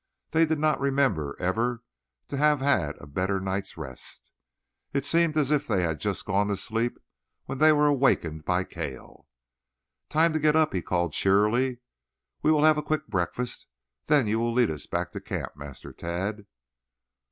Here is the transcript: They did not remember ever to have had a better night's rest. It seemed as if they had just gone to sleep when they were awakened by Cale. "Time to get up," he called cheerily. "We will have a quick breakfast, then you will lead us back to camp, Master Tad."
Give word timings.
They 0.31 0.47
did 0.47 0.57
not 0.57 0.79
remember 0.79 1.35
ever 1.39 1.83
to 2.29 2.35
have 2.35 2.59
had 2.59 2.99
a 2.99 3.05
better 3.05 3.39
night's 3.39 3.77
rest. 3.77 4.31
It 4.93 5.05
seemed 5.05 5.37
as 5.37 5.51
if 5.51 5.67
they 5.67 5.83
had 5.83 5.99
just 5.99 6.25
gone 6.25 6.47
to 6.47 6.57
sleep 6.57 6.97
when 7.45 7.59
they 7.59 7.71
were 7.71 7.85
awakened 7.85 8.43
by 8.43 8.63
Cale. 8.63 9.27
"Time 10.09 10.33
to 10.33 10.39
get 10.39 10.55
up," 10.55 10.73
he 10.73 10.81
called 10.81 11.13
cheerily. 11.13 11.81
"We 12.41 12.49
will 12.51 12.63
have 12.63 12.79
a 12.79 12.81
quick 12.81 13.09
breakfast, 13.09 13.67
then 14.07 14.25
you 14.25 14.39
will 14.39 14.51
lead 14.51 14.71
us 14.71 14.87
back 14.87 15.11
to 15.11 15.21
camp, 15.21 15.55
Master 15.55 15.93
Tad." 15.93 16.47